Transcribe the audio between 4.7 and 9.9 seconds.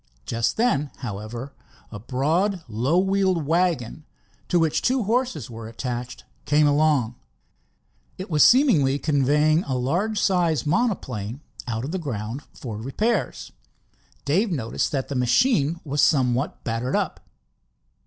two horses were attached came along. It was seemingly conveying a